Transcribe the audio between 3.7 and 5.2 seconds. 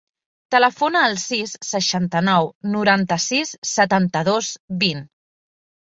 setanta-dos, vint.